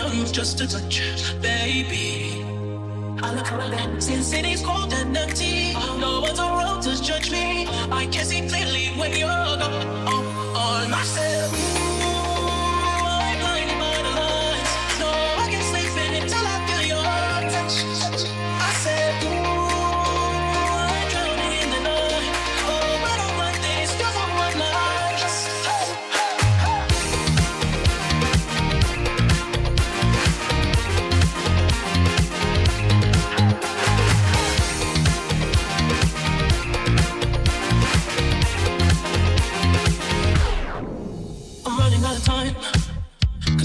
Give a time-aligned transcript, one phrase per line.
[0.00, 2.44] I'm just a touch, baby.
[3.20, 5.74] I look around since city's cold and empty.
[5.98, 6.38] No one's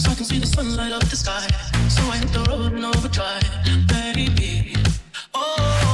[0.03, 1.47] So I can see the sunlight up the sky.
[1.87, 3.47] So I hit the road in overdrive,
[3.87, 4.75] baby.
[5.33, 5.92] Oh.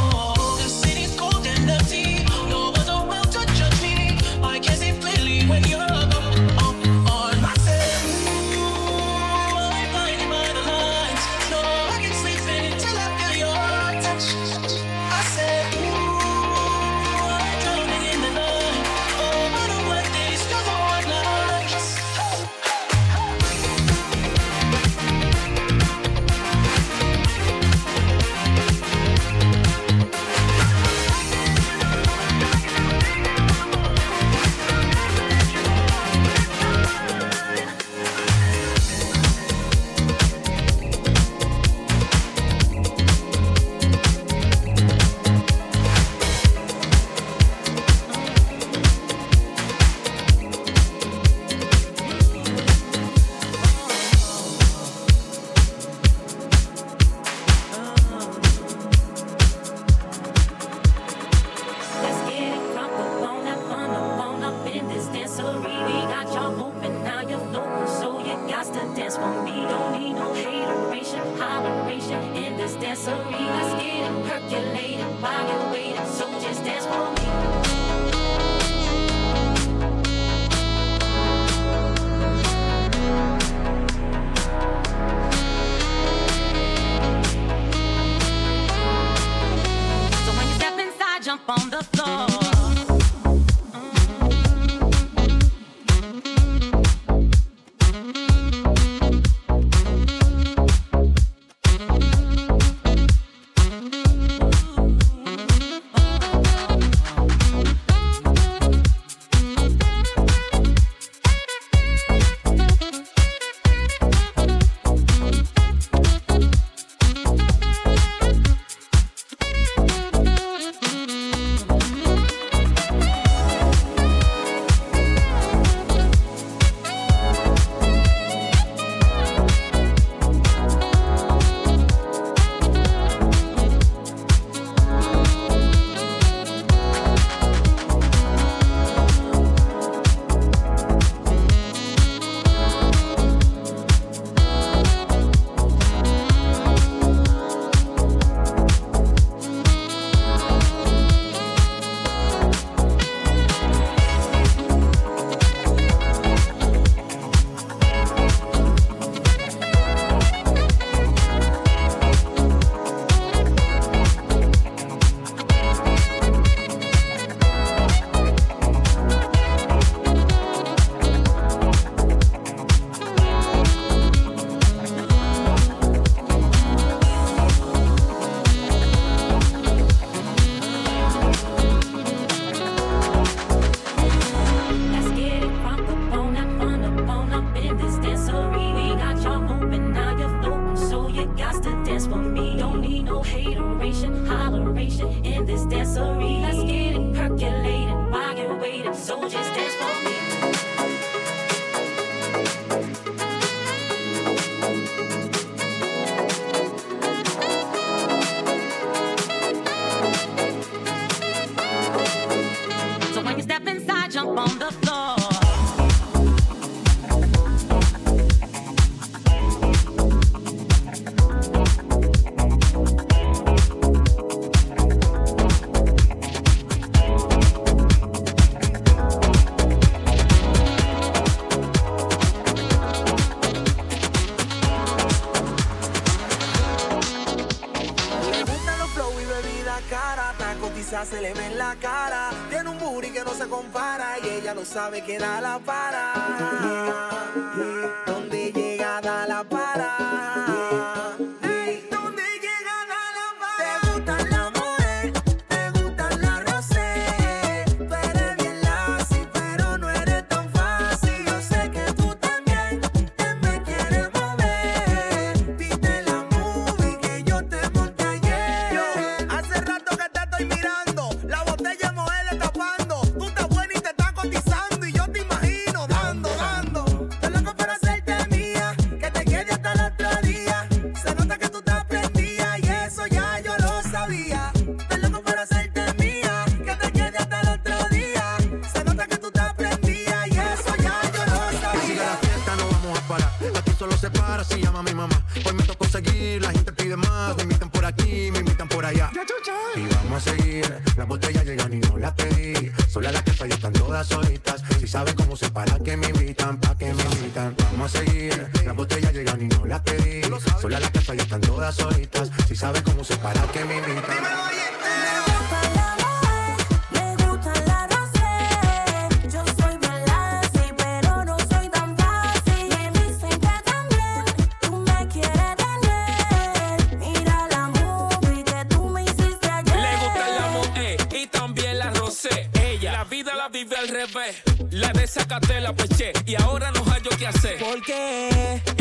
[337.90, 338.79] quer.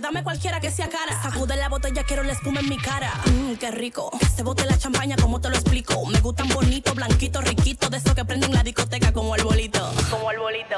[0.00, 1.20] Dame cualquiera que sea cara.
[1.22, 3.12] Sacude la botella, quiero la espuma en mi cara.
[3.26, 4.10] Mmm, qué rico.
[4.18, 6.04] Que se bote la champaña, como te lo explico.
[6.06, 7.88] Me gustan bonito, blanquito, riquito.
[7.88, 9.92] De eso que prenden la discoteca como el bolito.
[10.10, 10.76] Como el bolito.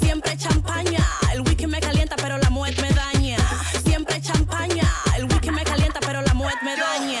[0.00, 1.04] Siempre champaña.
[1.32, 3.38] El whisky me calienta, pero la muet me daña.
[3.84, 4.88] Siempre champaña.
[5.16, 7.20] El whisky me calienta, pero la muet me daña.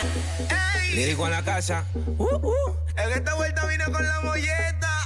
[0.94, 1.84] Lírico en la casa.
[2.18, 2.76] Uh, uh.
[2.96, 5.04] En esta vuelta vine con la molleta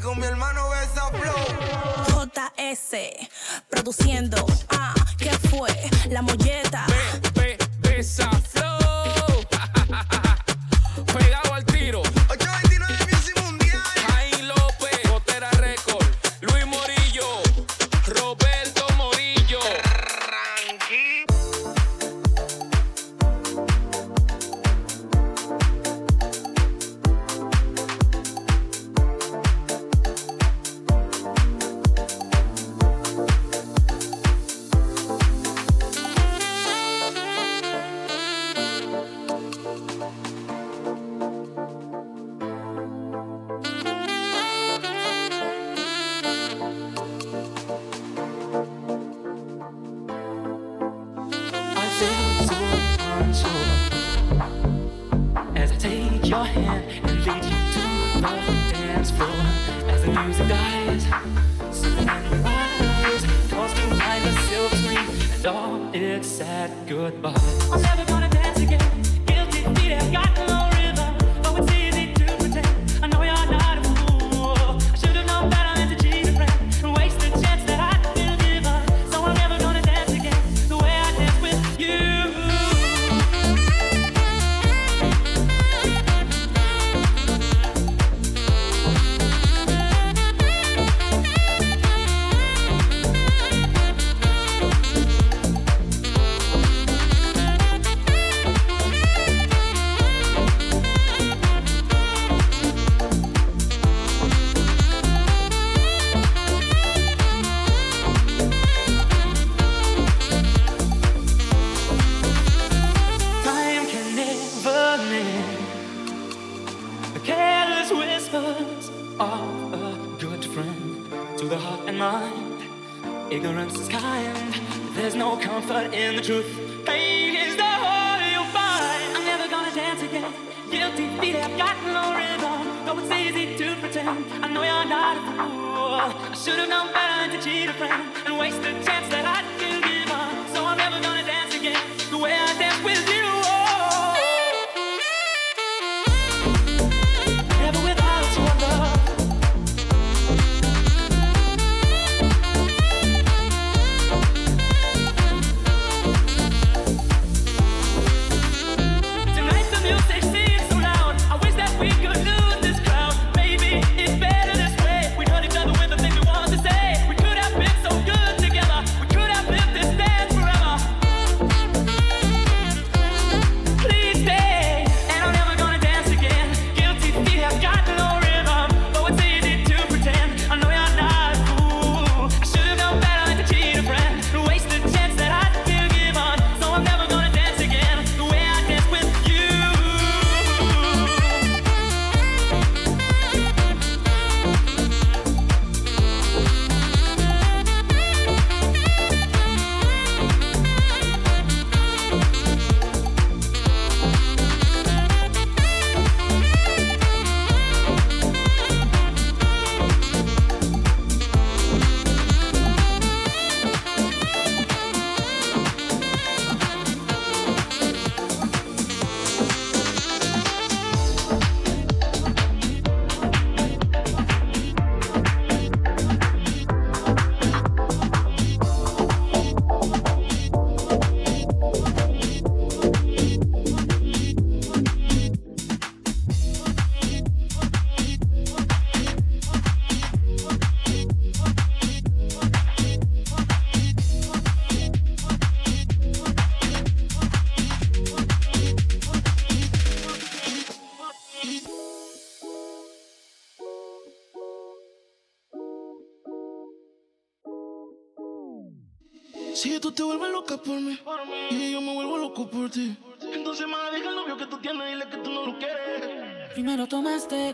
[0.00, 2.26] con mi hermano Besa Flow.
[2.56, 3.28] JS,
[3.68, 4.46] produciendo.
[4.68, 5.70] Ah, ¿qué fue?
[6.08, 6.86] La molleta.
[7.34, 8.79] Be, be, besa Flow.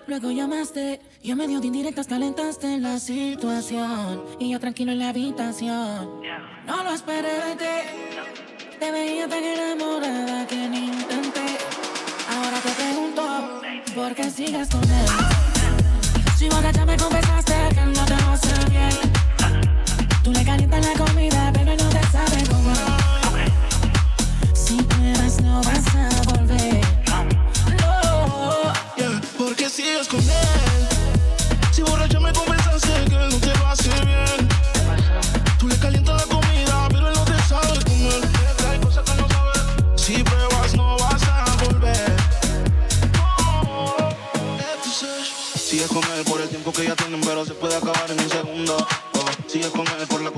[0.07, 1.01] Luego llamaste.
[1.25, 4.23] Yo medio de indirectas calentaste la situación.
[4.39, 6.23] Y yo tranquilo en la habitación.
[6.65, 8.77] No lo esperé de ti.
[8.79, 11.59] Te veía tan enamorada que ni intenté.
[12.31, 13.61] Ahora te pregunto,
[13.97, 15.07] ¿por qué sigas con él?
[16.39, 19.27] Si ya me confesaste que no te hace bien.
[20.23, 21.46] Tú le calientas la comida,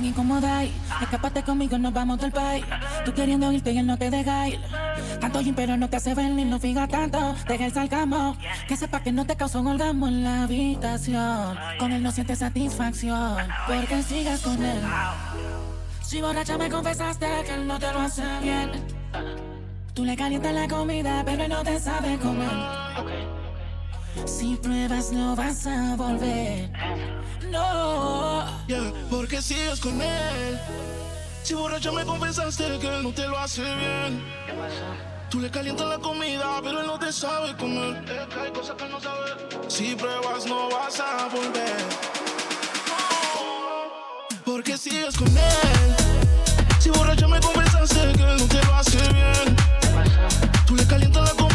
[0.00, 0.72] tan incómoda ahí.
[1.02, 2.64] Escapaste conmigo, nos vamos del país.
[3.04, 4.60] Tú queriendo irte y él no te deja ir.
[5.20, 7.34] Tanto yin, pero no te hace venir, no fija tanto.
[7.46, 8.36] Deja el salgamo.
[8.66, 11.56] Que sepa que no te causó un orgasmo en la habitación.
[11.78, 13.36] Con él no sientes satisfacción.
[13.66, 14.80] Porque sigas con él.
[16.02, 18.70] Si borracha me confesaste que él no te lo hace bien.
[19.92, 23.39] Tú le calientas la comida, pero él no te sabe comer.
[24.24, 26.70] Si pruebas no vas a volver.
[27.50, 28.44] No.
[28.66, 30.58] Yeah, porque sigues con él.
[31.42, 34.22] Si borracha me confesaste que él no te lo hace bien.
[34.46, 35.10] ¿Qué pasa?
[35.30, 38.04] Tú le calientas la comida, pero él no te sabe comer.
[38.42, 39.30] Hay cosas que no sabe.
[39.68, 41.76] Si pruebas, no vas a volver.
[44.44, 45.96] Porque sigues con él.
[46.80, 49.56] Si borracha me confesaste que él no te lo hace bien.
[49.80, 50.28] ¿Qué pasa?
[50.66, 51.49] Tú le calientas la comida,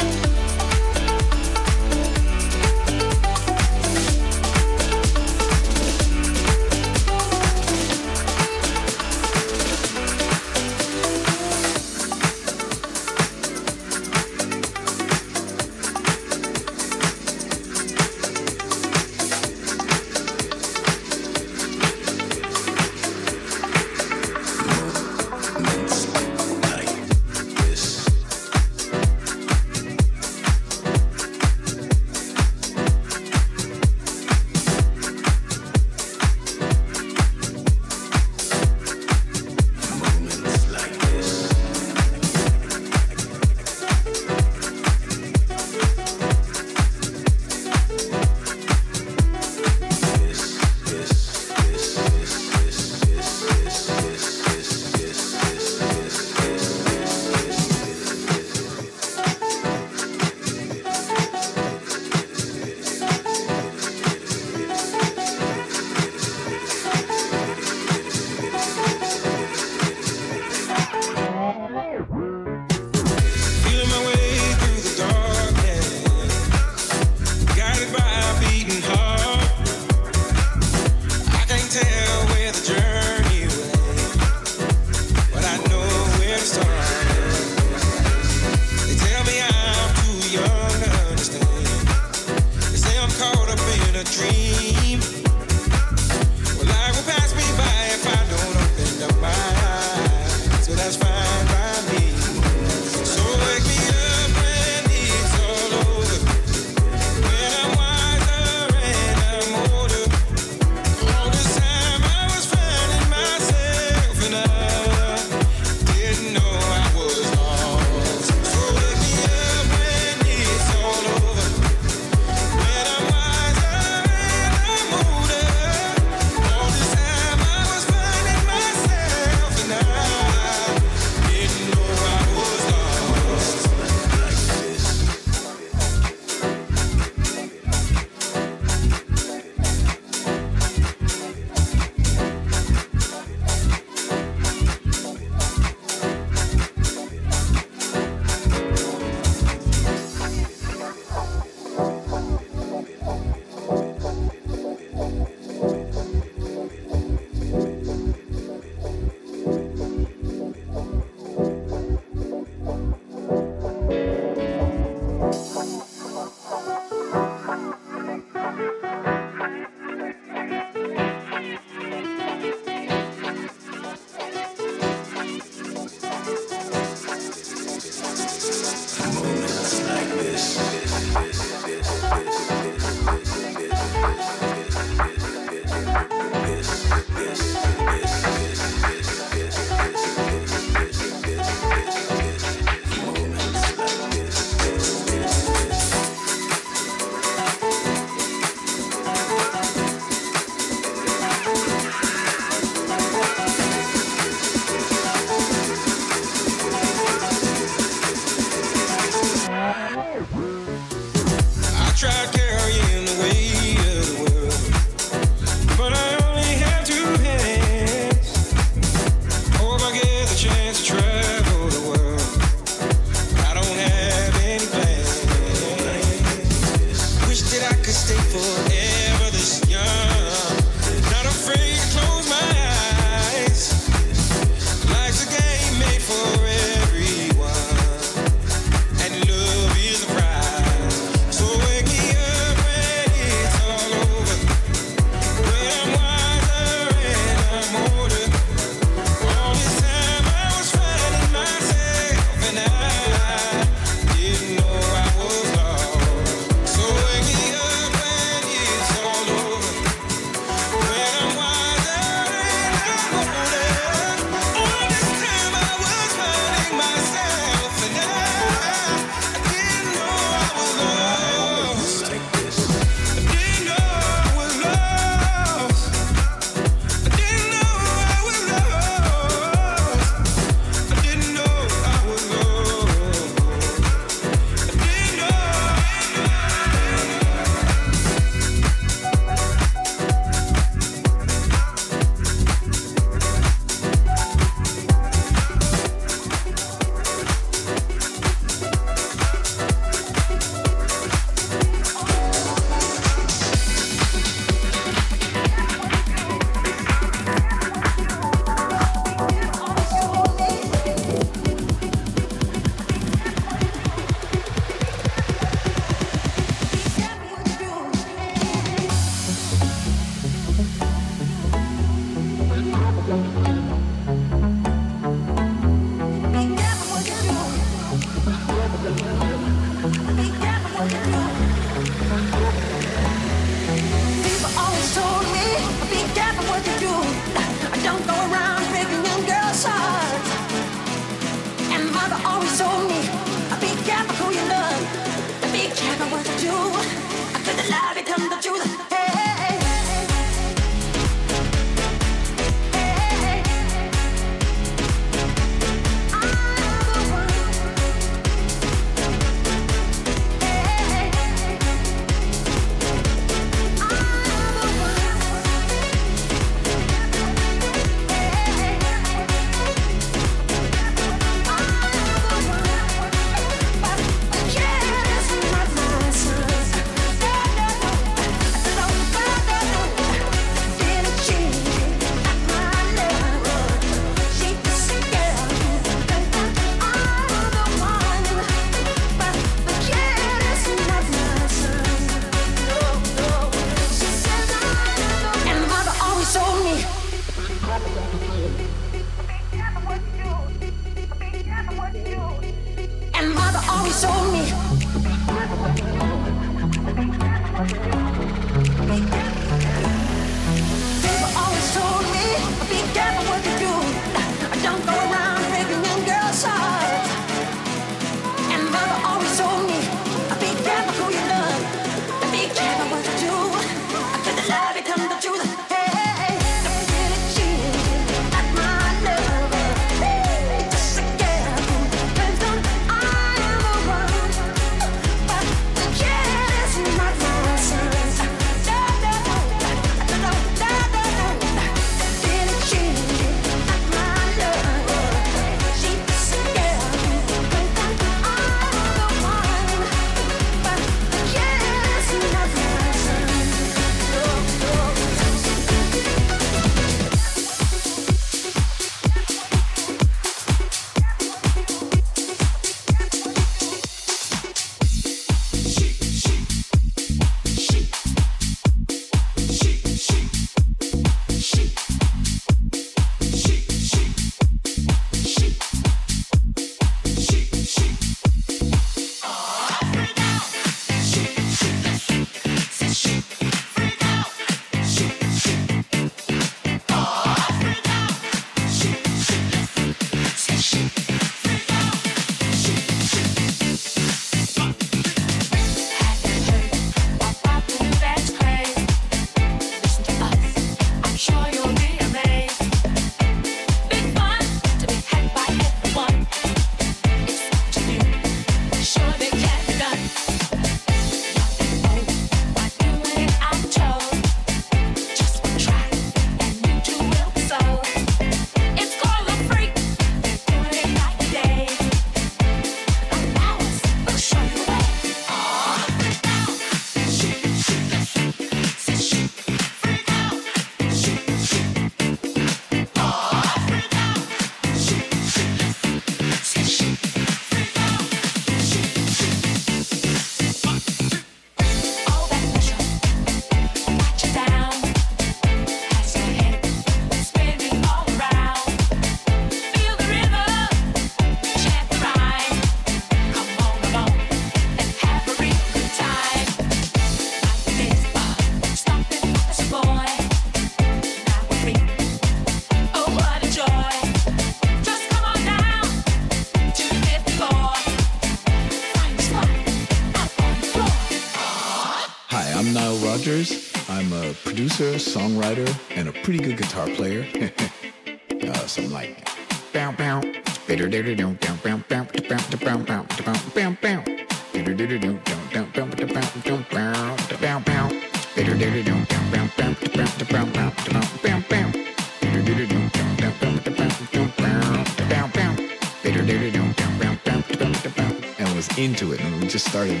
[598.38, 600.00] and was into it and we just started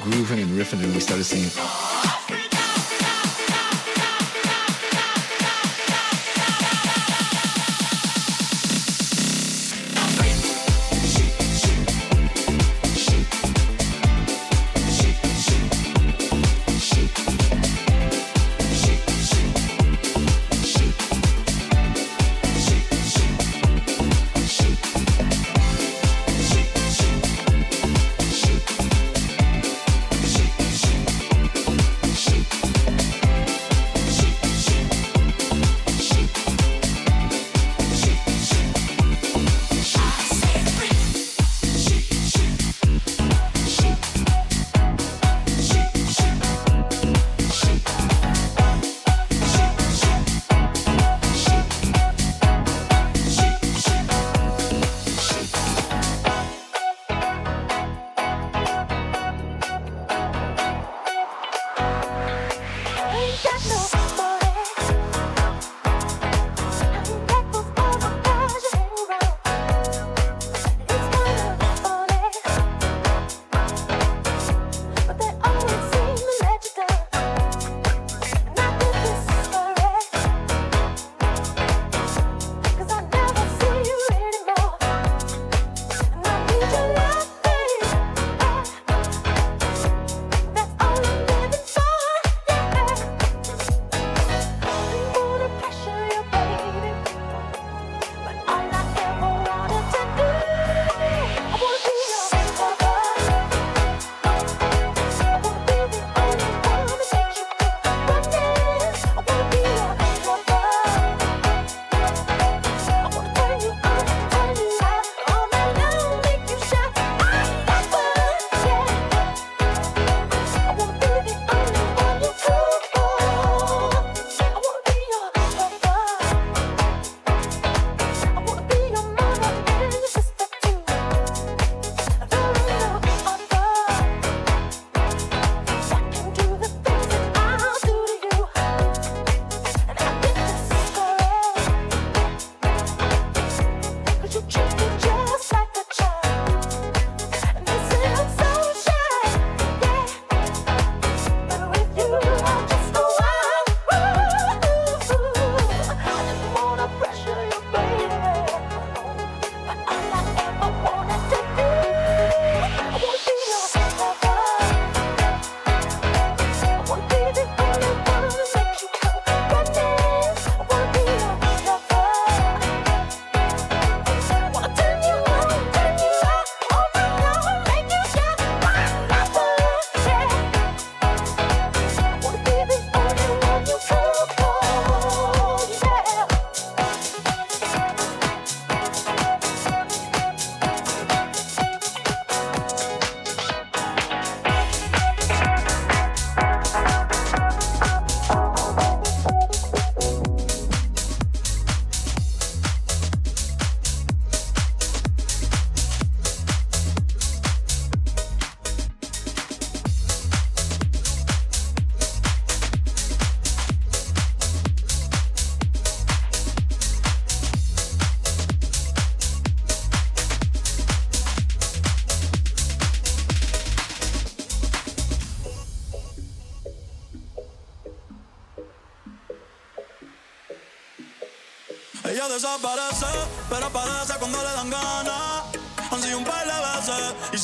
[0.00, 2.21] grooving and riffing and we started singing.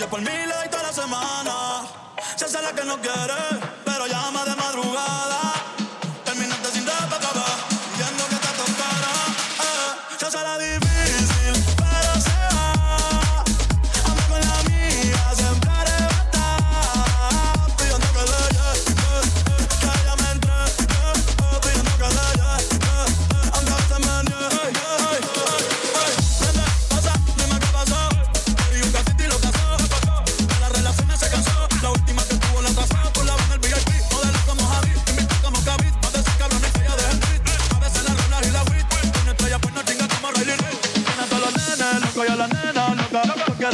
[0.08, 1.86] por mil like toda la semana.
[2.36, 3.57] Se hace la que no quiere.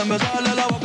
[0.04, 0.83] December's all alone.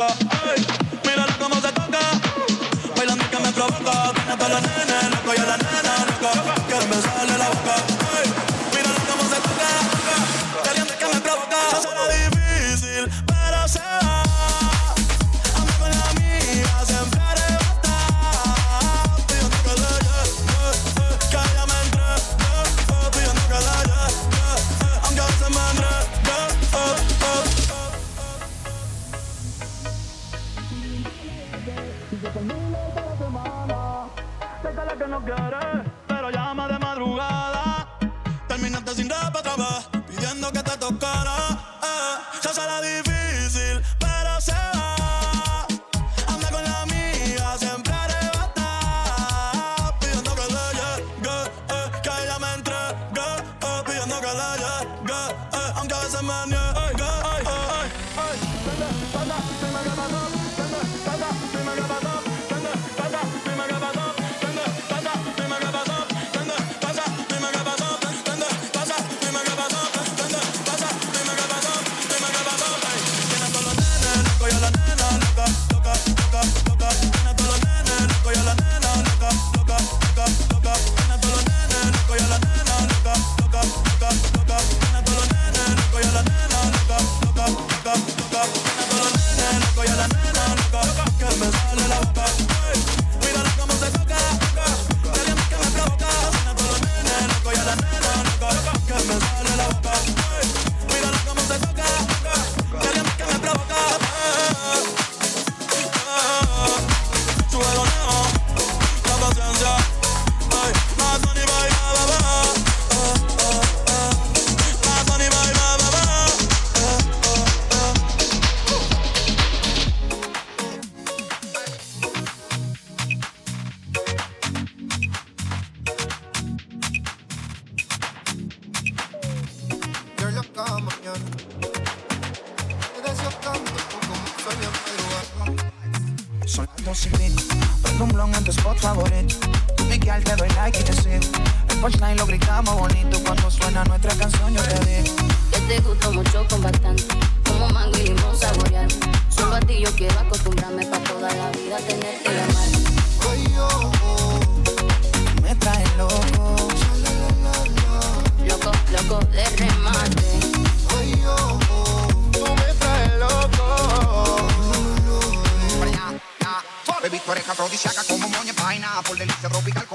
[169.01, 169.88] por la delicia tropical.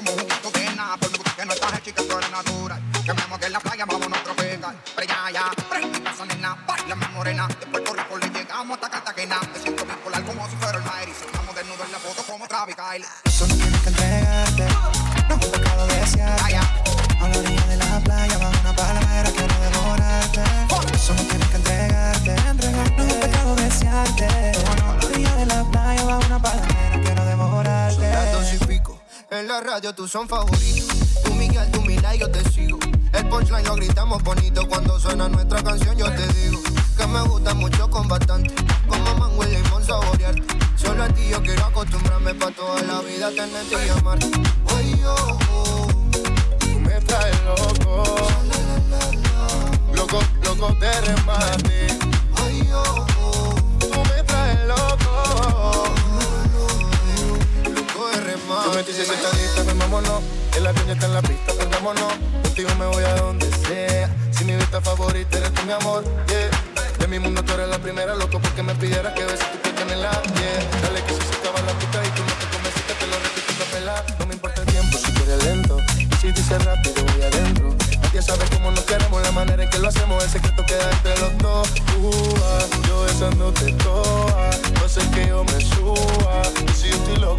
[30.15, 30.87] son favoritos.
[31.25, 32.79] Tú Miguel, tú mira y yo te sigo.
[33.13, 35.97] El punchline lo gritamos bonito cuando suena nuestra canción.
[35.99, 36.61] Yo te digo
[36.97, 38.55] que me gusta mucho con bastante,
[38.87, 40.45] como mango y limón saborearte.
[40.77, 44.54] Solo a ti yo quiero acostumbrarme pa toda la vida tenerte y amarte.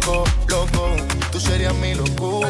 [0.06, 0.96] loco, loco.
[1.32, 2.48] Tú serías mi locura.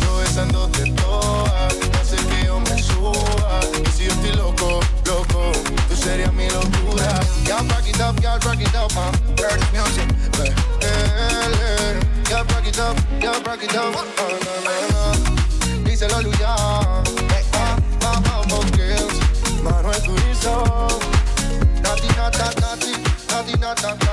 [0.00, 1.68] Yo besándote toda,
[2.00, 3.60] hace que yo me suba.
[3.84, 5.52] Y si yo estoy loco, loco,
[5.88, 7.20] tú serías mi locura.
[7.46, 10.08] Y'all rock it up, y'all rock it up, my bird music.
[12.30, 13.94] Y'all rock it up, y'all rock it up.
[14.94, 15.12] Ah,
[15.84, 16.56] Díselo, Luya.
[17.30, 18.42] Eh, ah, ah,
[19.62, 20.88] Manuel Turizo.
[21.82, 22.92] Nati, nata, nati,
[23.28, 24.03] nati, nata.